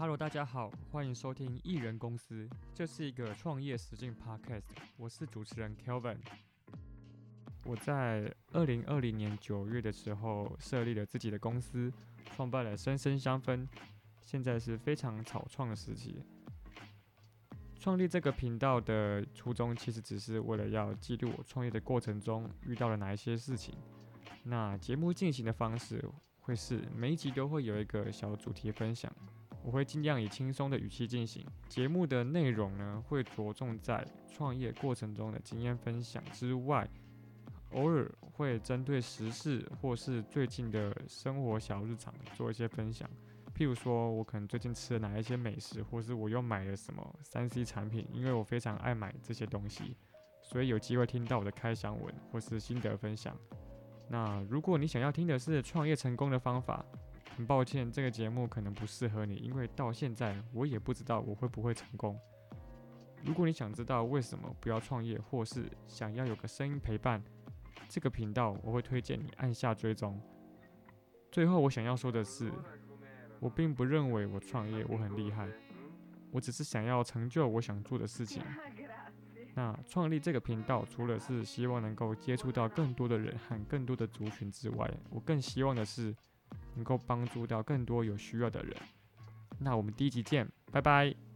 [0.00, 4.62] Hello，大家好，欢迎收听艺人公司，这是一个创业实境 Podcast，
[4.96, 6.16] 我是主持人 Kelvin。
[7.66, 11.92] 我在二零二零年九月的时候设立了自己的公司，
[12.34, 13.68] 创办了深深香氛，
[14.22, 16.24] 现在是非常草创的时期。
[17.78, 23.74] 创立这个频道的初衷，其实只是为了要记录我创业的过程中遇到了哪一些事情。
[24.44, 26.02] 那节目进行的方式
[26.38, 29.14] 会是每一集都会有一个小主题分享，
[29.62, 31.44] 我会尽量以轻松的语气进行。
[31.68, 36.88] 节目的内容呢，会着重在创业过程中的经验分享之外，
[37.72, 43.08] 偶尔会针对时事或是最近的生活小日常做一些分享。
[43.54, 49.94] 譬如说，我可能最近吃了哪一些美食，或是我又买了什么三 C 产品，因为我非常爱买这些东西，
[50.40, 53.36] 所以有机会听到我的开箱文或是心得分享。
[54.08, 56.84] 那如果你想要听的是创业成功的方法，
[57.40, 62.14] 很抱歉，这个节目可能不适合你，因为到现在我也不知道我会不会成功。
[63.24, 67.22] 如果你想知道为什么不要创业，或是想要有个声音陪伴，
[67.88, 70.20] 这个频道我会推荐你按下追踪。
[71.32, 72.52] 最后，我想要说的是。
[73.38, 75.48] 我并不认为我创业我很厉害，
[76.30, 78.42] 我只是想要成就我想做的事情。
[79.54, 86.14] 那创立这个频道，除了是希望能够接触到更多的人和更多的族群之外，我更希望的是
[86.74, 88.74] 能够帮助到更多有需要的人。
[89.58, 91.29] 那我们第一集见，拜拜。